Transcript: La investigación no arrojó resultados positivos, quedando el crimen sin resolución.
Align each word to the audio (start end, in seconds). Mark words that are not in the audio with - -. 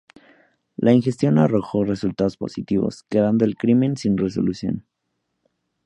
La 0.77 0.93
investigación 0.93 1.35
no 1.35 1.43
arrojó 1.43 1.83
resultados 1.83 2.35
positivos, 2.35 3.03
quedando 3.07 3.45
el 3.45 3.55
crimen 3.55 3.97
sin 3.97 4.17
resolución. 4.17 4.87